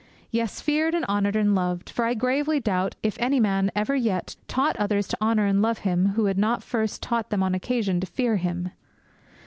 Yes, 0.31 0.61
feared 0.61 0.95
and 0.95 1.05
honoured 1.05 1.35
and 1.35 1.53
loved; 1.53 1.87
for 1.87 2.05
I 2.05 2.15
gravely 2.15 2.59
doubt 2.59 2.95
if 3.03 3.17
any 3.19 3.39
man 3.39 3.69
ever 3.75 3.95
yet 3.95 4.35
taught 4.47 4.75
others 4.77 5.07
to 5.09 5.17
honour 5.21 5.45
and 5.45 5.61
love 5.61 5.77
him 5.85 6.13
who 6.13 6.25
had 6.25 6.39
not 6.39 6.63
first 6.63 7.03
taught 7.03 7.29
them 7.29 7.43
on 7.43 7.53
occasion 7.53 7.99
to 7.99 8.07
fear 8.07 8.37
him. 8.37 8.71